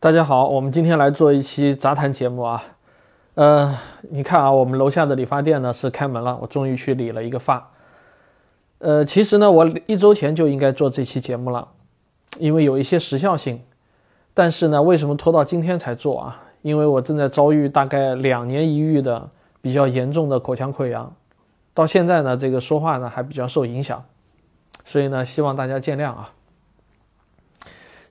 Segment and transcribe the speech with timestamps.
[0.00, 2.62] 大家好，我们今天来做一期杂谈节目啊。
[3.34, 3.76] 呃，
[4.10, 7.72] 你看啊，我们楼下的理发店呢是开门了，我终于去理了一个发。
[8.78, 11.66] 呃，其实呢，我一周前就应该做这期节目了，
[12.38, 13.60] 因为有一些时效性。
[14.34, 16.44] 但是呢，为什么拖到今天才做啊？
[16.62, 19.28] 因为我正在遭遇大概两年一遇的
[19.60, 21.12] 比较严重的口腔溃疡，
[21.74, 24.04] 到现在呢，这个说话呢还比较受影响，
[24.84, 26.30] 所以呢，希望大家见谅啊。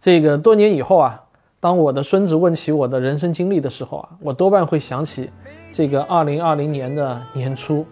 [0.01, 1.23] 这个多年以后啊。
[1.59, 5.29] 当我的孙子问起我的人生经历的时候啊，我多半会想起
[5.71, 7.83] 这个二零二零年的年初，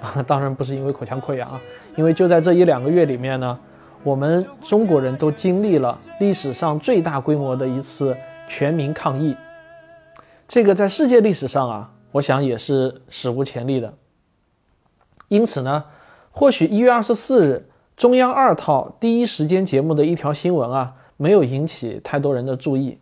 [0.00, 1.60] 啊， 当然不是因为口腔溃疡啊，
[1.96, 3.58] 因为就在这一两个月里面呢，
[4.02, 8.16] 我们中国人都经历了历史上最大规模的一次
[8.48, 9.36] 全民抗疫，
[10.48, 13.92] 这个在世界历史上啊，我想也是史无前例的。
[15.28, 15.84] 因此呢，
[16.30, 22.98] 或许一月二十四日中央二套第一时间节目的一条新闻啊，没有引起太多人的注意。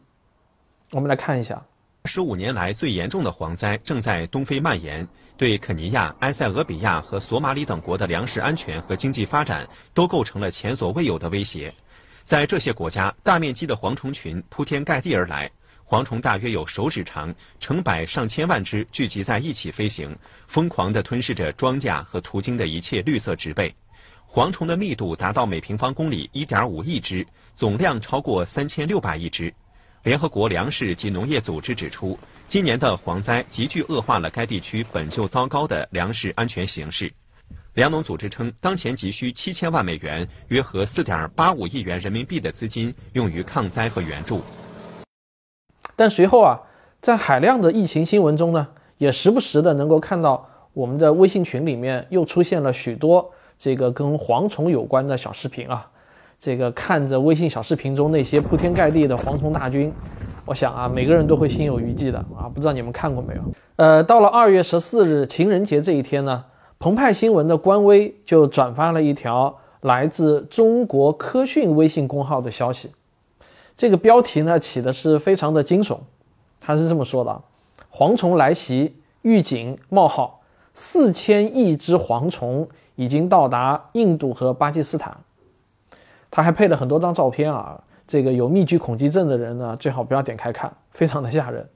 [0.91, 1.62] 我们来看一下，
[2.06, 11.75] 十五年来最严重的蝗灾正在东非蔓延，对肯尼亚、埃塞俄比亚和索马里等国的粮食安全和经济发展都构成了前所未有的威胁。
[12.25, 15.50] 在这些国家，大面积的蝗虫群铺天盖地而来，
[15.86, 23.75] 蝗虫大约有手指长，成百上千万只聚集在一起飞行，疯狂地吞噬着庄稼和途经的一切绿色植被。
[24.27, 29.52] 蝗虫的密度达到每平方公里一点五亿只，总量超过三千六百亿只。
[30.09, 37.12] 联合国粮食及农业组织指出，今年的蝗灾急剧恶化了该地区本就糟糕的粮食安全形势。
[37.75, 44.41] 粮农组织称，当前急需七千万美元（约合四点八五亿元人民币）的资金用于抗灾和援助。
[45.95, 46.59] 但随后啊，
[47.03, 55.91] 在海量的疫情新闻中呢，也时不时的能够看到我们的微信群里面又出现了许多这个跟蝗虫有关的小视频啊。
[56.39, 59.93] 这个看着微信小视频中那些铺天盖地的蝗虫大军，
[60.45, 62.49] 我想啊，每个人都会心有余悸的啊。
[62.49, 63.43] 不知道你们看过没有？
[63.75, 66.45] 呃，到了二月十四日情人节这一天呢，
[66.79, 72.93] 澎湃新闻的官微就转发了一条来自中国科讯微信公号的消息。
[73.77, 75.99] 这个标题呢起的是非常的惊悚，
[76.61, 77.43] 他是这么说的：
[77.93, 80.41] 蝗虫来袭，预警冒号，
[80.73, 85.17] 四千亿只蝗虫已经到达印度和巴基斯坦。
[86.30, 91.66] 他还配了很多张照片啊，这个有密集恐惧症的人呢，最好不要点开看，非常的吓人。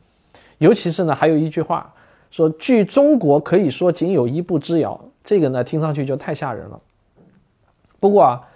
[0.58, 1.92] 尤其是呢，还有一句话
[2.30, 6.80] 说，距中国可以说仅有一步之遥，这个呢，听上去就太吓人了。
[7.98, 8.48] 不过啊，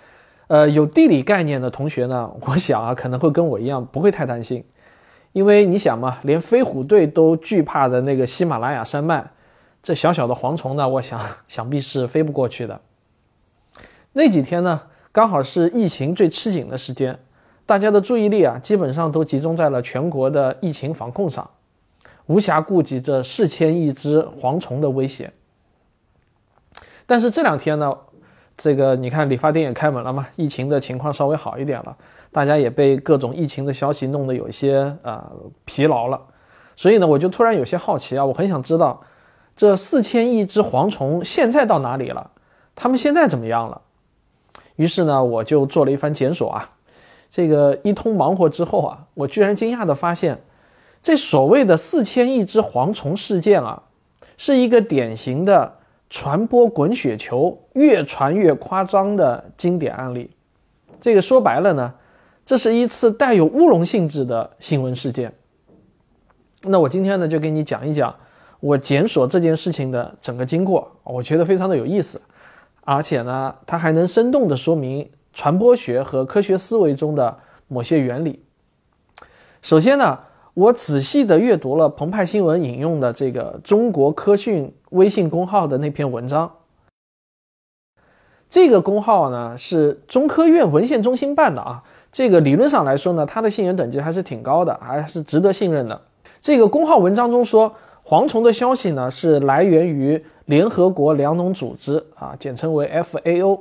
[0.46, 4.64] 呃，有地理概念的同学呢，我想啊，可能会跟我一样，不会太担心，
[5.32, 9.24] 因为你想嘛，连飞虎队都惧怕的那个喜马拉雅山脉，
[9.82, 12.80] 这小小的蝗虫呢，我想 想必是飞不过去的。
[14.12, 14.80] 那几天呢？
[15.16, 17.19] 刚好是疫情最吃紧的时间，
[17.65, 21.49] 大家的注意力啊，基本上都集中在了全国的疫情防控上，
[22.27, 25.32] 无暇顾及这四千亿只蝗虫的威胁。
[27.06, 27.97] 但是这两天呢，
[28.59, 31.97] 这个你看理发店也开门了嘛，疫情的情况稍微好一点了，
[32.31, 35.32] 大家也被各种疫情的消息弄得有些呃
[35.65, 36.21] 疲劳了，
[36.76, 39.03] 所以呢，我就突然有些好奇啊，我很想知道，
[39.56, 42.32] 这四千亿只蝗虫现在到哪里了？
[42.75, 43.81] 他们现在怎么样了？
[44.76, 46.70] 于是呢，我就做了一番检索啊，
[47.31, 50.38] 这个一通忙活之后啊，我居然惊讶地发现，
[51.03, 53.82] 这所谓的四千亿只蝗虫事件啊，
[54.37, 55.76] 是一个典型的
[56.09, 60.31] 传播滚雪球越传越夸张的经典案例。
[61.00, 61.94] 这个说白了呢，
[62.44, 65.32] 这是一次带有乌龙性质的新闻事件。
[66.62, 68.14] 那我今天呢，就给你讲一讲
[68.60, 72.20] 我检索这件事情的整个经过，我觉得非常的有意思。
[72.86, 77.36] 而且呢，它还能生动地说明传播学和科学思维中的
[77.66, 78.44] 某些原理。
[79.60, 80.20] 首先呢，
[80.54, 86.52] 我仔细地阅读了澎湃新闻引用的这个中国科讯微信公号的那篇文章。
[88.49, 91.82] 这个公号呢是中科院文献中心办的啊，
[92.12, 96.00] 这个理论上来说呢，它的信源等级还是挺高的，还是值得信任的。
[96.40, 97.75] 这个公号文章中说，
[98.05, 100.25] 蝗虫的消息呢是来源于。
[100.46, 103.60] 联合国粮农组织啊，简称为 FAO，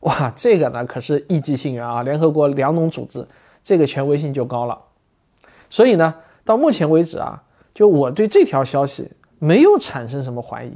[0.00, 2.02] 哇，这个呢可是一级信源啊！
[2.02, 3.26] 联合国粮农组织
[3.62, 4.78] 这个权威性就高了。
[5.68, 6.14] 所以呢，
[6.44, 7.42] 到目前为止啊，
[7.74, 9.10] 就我对这条消息
[9.40, 10.72] 没有产生什么怀疑。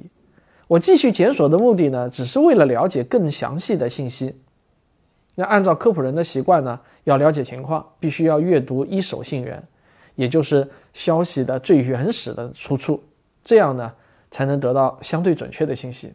[0.67, 4.35] 我继续检索的目的呢，只是为了了解更详细的信息。
[5.37, 9.63] 那按照科普人的习惯呢，要了解情况，必须要阅读一手信源，
[10.17, 13.01] 也就是消息的最原始的出处。
[13.45, 13.93] 这样呢。
[14.31, 16.13] 才能得到相对准确的信息，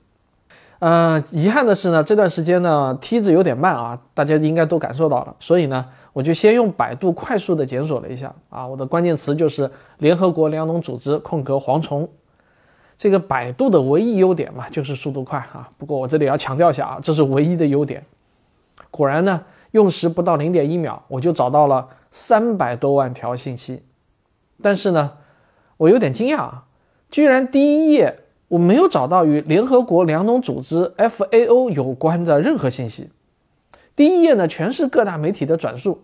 [0.80, 9.70] 呃，遗憾的是呢，这段时间呢梯子有点慢啊，大家应该都感受到了，所以呢，我就先用百度快速的检索了一下啊，我的关键词就是
[10.00, 12.10] 联合国粮农组织空格蝗虫。
[12.98, 15.68] 这个百度的唯一优点嘛，就是速度快啊。
[15.80, 18.06] 不过我这里要强调一下啊，这是唯一的优点。
[18.92, 19.42] 果然呢，
[19.72, 23.82] 用时不到零点一秒，我就找到了三百多万条信息。
[24.62, 25.14] 但是呢，
[25.78, 26.66] 我有点惊讶啊，
[27.12, 33.10] 居然第一页我没有找到与联合国粮农组织 FAO 有关的任何信息。
[33.96, 36.02] 第一页呢，全是各大媒体的转述。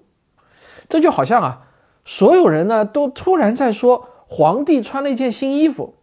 [0.90, 1.68] 这就好像啊，
[2.06, 5.96] 所有人呢都突然在说皇帝穿了一件新衣服。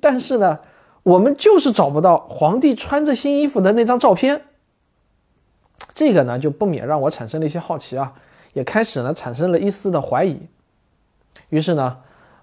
[0.00, 0.60] 但是呢，
[1.02, 4.42] 我们就是找不到皇帝穿着新衣服的那张照片。
[5.92, 8.12] 这个呢，就不免让我产生了一些好奇啊，
[8.52, 10.40] 也开始呢产生了一丝的怀疑。
[11.48, 11.98] 于是呢，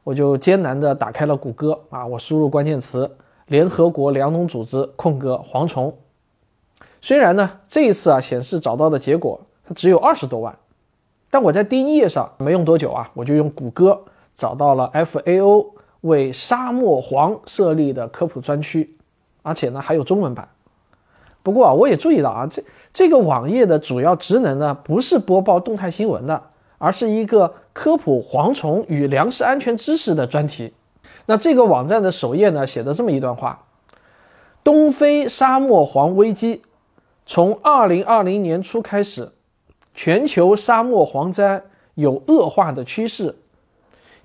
[0.08, 3.18] 我就艰难地打开了谷歌啊，我输入关键词
[3.48, 5.94] “联合国粮农组织空格蝗虫”。
[7.04, 10.58] 虽然呢，这一次啊显示找到的结果它只有二十多万，
[11.30, 15.66] 但我在第一页上没用多久啊，我就用谷歌找到了 FAO。
[16.02, 18.96] 为沙漠黄设立的科普专区，
[19.42, 20.48] 而且呢还有中文版。
[21.44, 22.64] 不过啊，我也注意到啊，这
[22.94, 26.42] 这个网页的主要职能呢不是播报动态新闻的，
[26.78, 30.74] 而是一个科普蝗虫与粮食安全知识的专题。
[31.28, 33.66] 那这个网站的首页呢写的这么一段话：
[34.64, 36.64] 东非沙漠蝗危机
[37.28, 39.32] 从2020年初开始，
[39.94, 41.62] 全球沙漠蝗灾
[41.94, 43.36] 有恶化的趋势。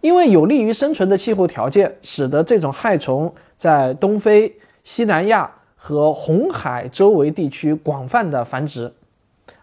[0.01, 8.91] 因为有利于生存的气候条件，使得这种害虫在东非、西南亚和红海周围地区广泛的繁殖。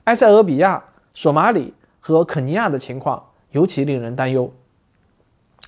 [0.04, 0.84] 埃塞俄比亚、
[1.16, 4.51] 索马里和肯尼亚的情况尤其令人担忧。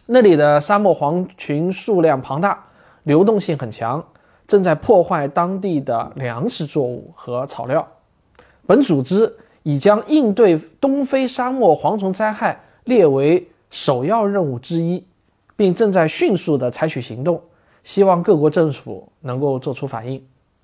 [0.06, 2.66] 那里的沙漠蝗群数量庞大，
[3.04, 4.04] 流动性很强，
[4.48, 7.88] 正在破坏当地的粮食作物和草料。
[8.66, 13.48] 本组织已将应对东非沙漠蝗虫灾害列为。
[13.74, 15.02] 首要任务之一，
[15.56, 17.42] 并正在迅速地采取行动，
[17.86, 20.22] 希望各国政府能够做出反应。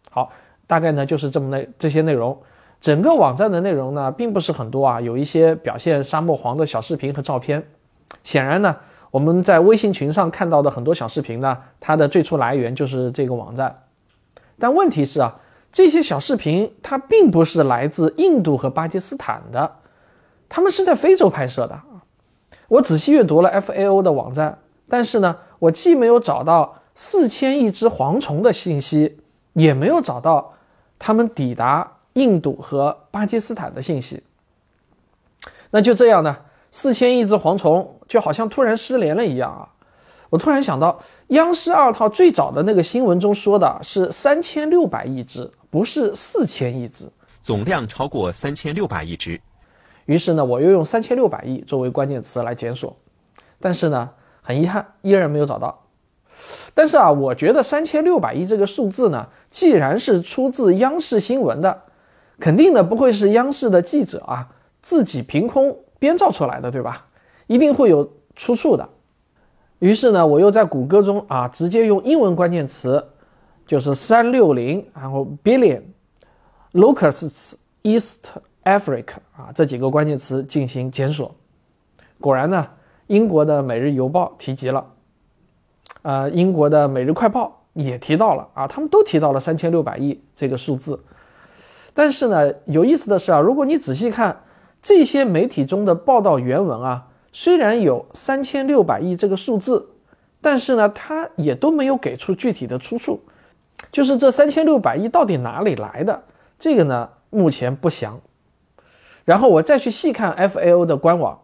[0.09, 0.29] 好，
[0.67, 2.37] 大概呢就是这么内这些内容。
[2.79, 7.67] 整个网站的内容呢并不是很多啊，有一些表现沙漠黄的小视频和照片。
[8.23, 8.77] 显然呢，
[9.11, 13.83] 我们在微信群上看到的很多小视频呢，它的最初来源就是这个网站。
[14.59, 15.39] 但问题是啊，
[15.71, 19.75] 这些小视频它并不是来自印度和巴基斯坦的，
[20.47, 21.79] 他们是在非洲拍摄的。
[22.69, 29.19] 我仔细阅读了 FAO 的网站，但是呢，我既没有找到四千亿只蝗虫的信息，
[29.53, 30.53] 也没有找到
[30.97, 34.23] 他们抵达印度和巴基斯坦的信息。
[35.69, 36.35] 那就这样呢，
[36.71, 39.69] 四千亿只蝗虫就好像突然失联了一样啊！
[40.29, 47.09] 我突然想到，央视二套最早的那个新闻中说的是三千六百亿只，不是四千亿只，
[47.43, 49.39] 总量超过三千六百亿只。
[50.05, 52.95] 于是呢，我又用三千六百亿作为关键词来检索，
[53.59, 54.09] 但是呢，
[54.41, 55.83] 很遗憾，依然没有找到。
[56.73, 61.83] 但是啊，我觉得三千六百亿这个数字呢，既然是出自央视新闻的，
[62.39, 64.47] 肯定的不会是央视的记者啊
[64.81, 67.07] 自己凭空编造出来的，对吧？
[67.47, 68.87] 一定会有出处的。
[69.79, 73.03] 于是呢，我又在谷歌中啊，直接用英文关键词，
[73.65, 77.53] 就是三六零，然后 billion，locusts
[77.83, 78.29] east。
[78.67, 81.33] Africa 啊，这几个关键词进行检索，
[82.19, 82.67] 果然呢，
[83.05, 84.85] 英国的《每日邮报》提及了，
[86.01, 90.99] 呃，英国的《每日快报》也提到了啊，他们都提到了三千六百亿这个数字。
[91.97, 94.43] 但是呢，有意思的是啊，如果你仔细看
[94.83, 99.89] 这些媒体中的报道原文啊，虽然有三千六百亿这个数字，
[100.39, 103.19] 但是呢，它也都没有给出具体的出处，
[103.91, 106.21] 就是这三千六百亿到底哪里来的，
[106.59, 108.21] 这个呢，目前不详。
[109.25, 111.39] 然后我再去细看 FAO 的官网，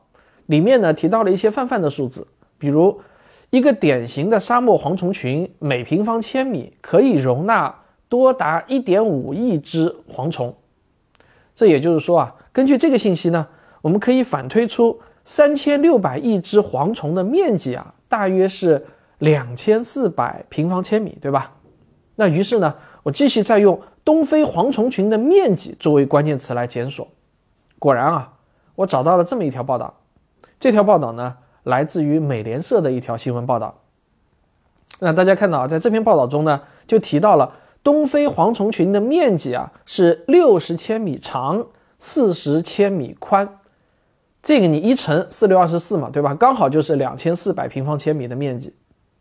[0.46, 2.28] 里面呢提到了一些泛泛的数字，
[2.60, 3.02] 比如
[3.50, 7.74] 一个典型的沙漠蝗虫群每平方千米可以容纳
[8.14, 10.54] 多达1.5亿只蝗虫。
[11.56, 13.48] 这也就是说啊，根据这个信息呢，
[13.82, 18.86] 我们可以反推出3600亿只蝗虫的面积啊，大约是
[19.20, 21.54] 2400平方千米，对吧？
[22.18, 27.08] 那于是呢，我继续再用东非蝗虫群的面积作为关键词来检索。
[27.80, 28.34] 果然啊，
[28.76, 29.92] 我找到了这么一条报道。
[30.60, 33.80] 这条报道呢，来自于美联社的一条新闻报道。
[35.00, 37.52] 那大家看到啊，在这篇报道中呢，就提到了
[37.84, 41.68] 东非蝗虫群的面积啊是六十千米长，
[42.00, 43.60] 四十千米宽。
[44.42, 46.34] 这个你一乘四六二十四嘛，对吧？
[46.34, 48.74] 刚好就是两千四百平方千米的面积。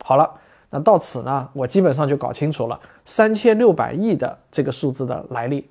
[0.04, 0.30] 好了，
[0.70, 5.68] 那到此呢，我基本上就搞清楚了三千六百亿的这个数字的来历。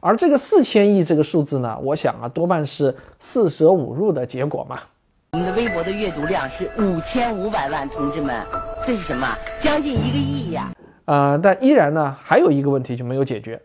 [0.00, 4.78] 而这个四千亿这个数字呢，我想啊，多半是四舍五入的结果嘛。
[5.32, 8.44] 我们的微博的阅读量是五千五百万，同志们，
[8.86, 9.36] 这是什么？
[9.62, 10.72] 将近一个亿呀！
[11.10, 13.60] 呃，但依然呢，还有一个问题就没有解决，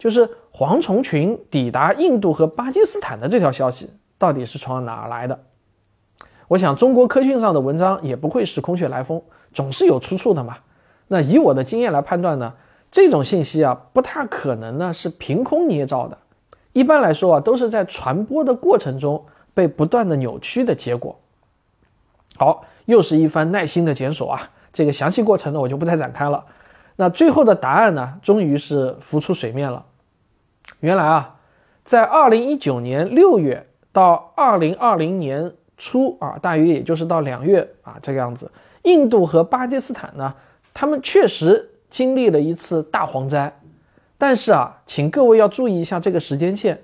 [0.00, 3.88] 就是蝗虫群抵达印度和巴基斯坦的这条消息
[4.18, 5.38] 到底是从哪儿来的？
[6.48, 9.22] 我想中国科讯上的文章也不会是空穴来风，
[9.54, 10.56] 总是有出处的嘛。
[11.06, 12.52] 那以我的经验来判断呢，
[12.90, 16.18] 这种信息啊，不太可能呢是凭空捏造的。
[16.72, 19.24] 一般来说啊，都是在传播的过程中
[19.54, 21.16] 被不断的扭曲的结果。
[22.36, 26.44] 好，又是一番耐心的检索啊，这个详细过程呢，我就不再展开了。
[27.00, 29.86] 那最后的答案呢，终于是浮出水面了。
[30.80, 31.36] 原来啊，
[31.82, 35.54] 在二零一九年六月到二零二零年。
[35.80, 38.50] 初啊，大约也就是到两月啊这个样子，
[38.82, 40.34] 印度和巴基斯坦呢，
[40.74, 43.60] 他们确实经历了一次大蝗灾，
[44.18, 46.82] 但是啊，请各位要注意一下这个时间线，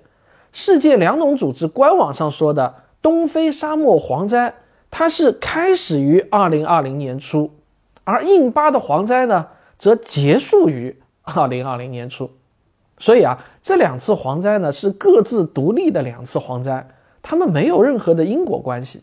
[0.52, 4.54] 世界粮农组织官网上说的东非沙漠蝗灾，
[4.92, 7.50] 它是开始于二零二零年初，
[8.04, 9.48] 而印巴的蝗灾呢，
[9.84, 12.30] 则结束于二零二零年初，
[12.96, 16.88] 所以啊，这两次蝗灾呢是各自独立的两次蝗灾。
[17.20, 19.02] 他们没有任何的因果关系，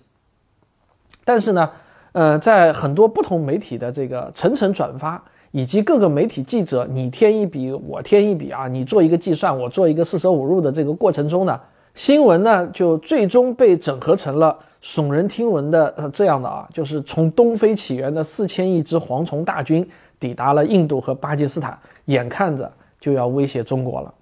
[1.24, 1.70] 但是呢，
[2.14, 11.62] 呃，在很多不同媒体的这个层层转发，以及各个媒体记者你添一笔我添一笔啊，你做一个计算，我做一个四舍五入的这个过程中呢，
[11.94, 19.88] 新闻呢就最终被整合成了耸人听闻的呃这样的啊，就是从东非起源的四千亿只蝗虫大军
[20.22, 24.14] 抵达了印度和巴基斯坦，眼看着就要威胁中国了。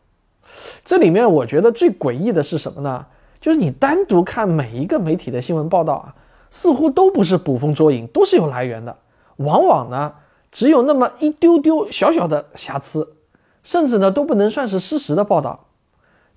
[0.84, 3.06] 这里面我觉得最诡异的是什么呢？
[3.39, 6.15] 就是你单独看每一个媒体的新闻报道啊，
[6.50, 8.96] 似乎都不是捕风捉影，都是有来源的。
[9.36, 10.13] 往往呢，
[10.51, 13.15] 只有那么一丢丢小小的瑕疵，
[13.62, 15.68] 甚至呢都不能算是事实的报道。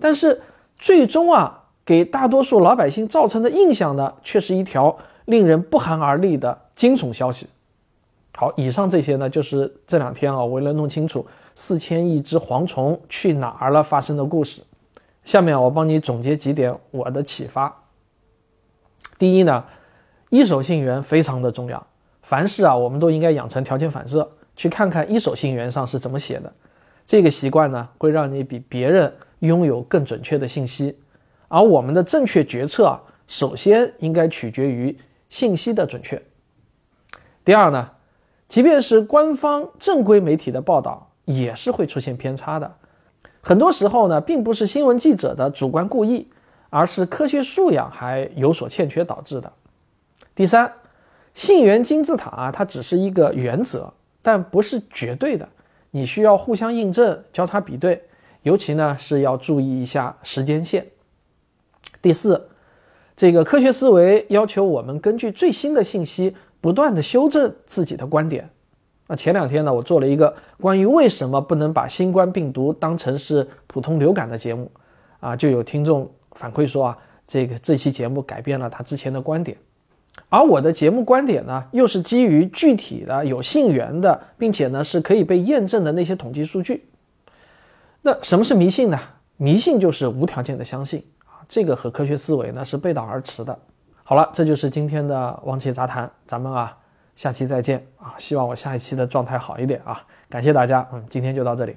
[0.00, 0.42] 但是
[0.76, 7.49] 最终啊，给大多数老百姓造成的印象呢，却是一条令人不寒而栗的惊悚消息。
[8.35, 14.62] 好，以上这些呢，就是这两天啊，为了弄清楚四千亿只蝗虫去哪儿了发生的故事。
[15.23, 17.85] 下面我帮你总结几点我的启发。
[19.19, 19.65] 第一呢，
[20.31, 21.87] 一手信源非常的重要，
[22.23, 26.53] 凡事啊我们都应该养成条件反射，去看看一手信源上是怎么写的。
[27.07, 30.99] 这个习惯呢，会让你比别人拥有更准确的信息。
[31.49, 34.97] 而我们的正确决策啊，首先应该取决于
[35.29, 36.21] 信息的准确。
[37.45, 37.91] 第二呢，
[38.52, 42.71] 即便是官方正规媒体的报道，也是会出现偏差的。
[43.40, 46.28] 很多时候呢，并不是新闻记者的主观故意，
[46.68, 49.50] 而是科学素养还有所欠缺导致的。
[50.35, 50.71] 第三，
[51.32, 53.90] 信源金字塔啊，它只是一个原则，
[54.21, 55.49] 但不是绝对的，
[55.90, 58.04] 你需要互相印证、交叉比对，
[58.42, 60.87] 尤其呢是要注意一下时间线。
[62.02, 62.50] 第四，
[63.16, 68.49] 这个科学思维要求我们根据最新的信息，不断的修正自己的观点。
[69.09, 74.71] 那前两天呢，我做了一个关于为什么不能把新冠病毒当成是普通流感的节目，
[75.21, 79.59] 啊，就有听众反馈说啊，这个这期节目改变了他之前的观点，
[80.28, 86.85] 而我的节目观点呢，又是基于具体的有信源的，并且呢是可以被验证的那些统计数据。
[88.00, 88.99] 那什么是迷信呢？
[89.37, 91.04] 迷信就是无条件的相信，
[91.49, 93.59] 这个和科学思维呢是背道而驰的。
[94.05, 96.79] 好了，这就是今天的王切杂谈，咱们啊。
[97.15, 98.15] 下期再见啊！
[98.17, 100.03] 希望我下一期的状态好一点啊！
[100.31, 101.77] 感谢大家，嗯，今天就到这里。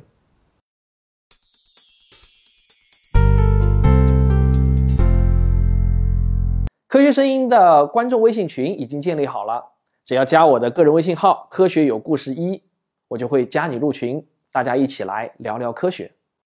[6.87, 9.73] 科学声音的观众微信群已经建立好了，
[10.05, 12.63] 只要加我的个人微信号“科学有故事一”，
[13.09, 16.09] 我就会加你入群，大家一起来聊聊科学。